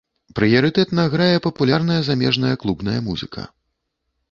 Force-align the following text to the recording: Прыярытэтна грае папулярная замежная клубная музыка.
Прыярытэтна 0.37 1.03
грае 1.15 1.35
папулярная 1.47 1.99
замежная 2.09 2.55
клубная 2.65 2.99
музыка. 3.11 3.49